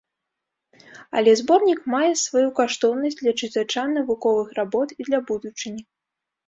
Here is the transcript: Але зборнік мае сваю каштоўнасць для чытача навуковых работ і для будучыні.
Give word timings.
Але 1.19 1.31
зборнік 1.41 1.79
мае 1.95 2.09
сваю 2.23 2.47
каштоўнасць 2.61 3.21
для 3.23 3.37
чытача 3.41 3.83
навуковых 3.97 4.47
работ 4.63 4.89
і 4.99 5.11
для 5.11 5.19
будучыні. 5.31 5.83